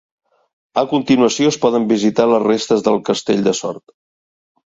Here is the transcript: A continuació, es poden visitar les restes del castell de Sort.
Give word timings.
A 0.81 0.83
continuació, 0.93 1.51
es 1.51 1.59
poden 1.65 1.85
visitar 1.91 2.25
les 2.31 2.43
restes 2.47 2.83
del 2.87 2.99
castell 3.11 3.47
de 3.49 3.53
Sort. 3.61 3.87